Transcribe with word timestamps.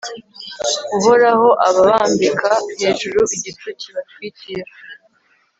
uhoraho 0.97 1.49
ababambika 1.67 2.49
hejuru 2.79 3.19
igicu 3.35 3.67
kibatwikira 3.79 4.65